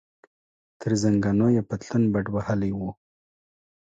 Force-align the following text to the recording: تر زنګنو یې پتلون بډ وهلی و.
تر 0.79 0.91
زنګنو 1.01 1.47
یې 1.55 1.61
پتلون 1.69 2.03
بډ 2.13 2.25
وهلی 2.35 2.71
و. 2.77 2.81